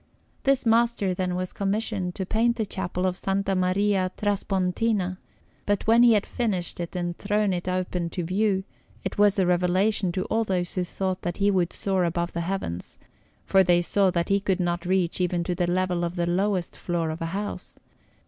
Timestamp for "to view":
8.09-8.63